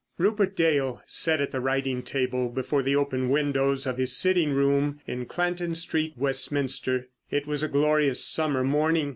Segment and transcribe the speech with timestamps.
[0.17, 4.99] Rupert Dale sat at the writing table before the open windows of his sitting room
[5.05, 7.07] in Clanton Street, Westminster.
[7.29, 9.09] It was a glorious summer morning.